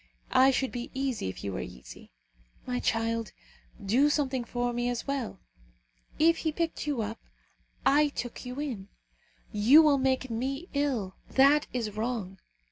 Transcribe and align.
I 0.33 0.49
should 0.49 0.71
be 0.71 0.89
easy 0.95 1.29
if 1.29 1.43
you 1.43 1.53
were 1.53 1.59
easy. 1.61 2.11
My 2.65 2.79
child, 2.79 3.33
do 3.85 4.09
something 4.09 4.43
for 4.43 4.73
me 4.73 4.89
as 4.89 5.05
well. 5.05 5.39
If 6.17 6.37
he 6.37 6.51
picked 6.51 6.87
you 6.87 7.03
up, 7.03 7.19
I 7.85 8.07
took 8.07 8.43
you 8.43 8.59
in. 8.59 8.87
You 9.51 9.83
will 9.83 9.99
make 9.99 10.31
me 10.31 10.69
ill. 10.73 11.17
That 11.29 11.67
is 11.71 11.91
wrong. 11.95 12.39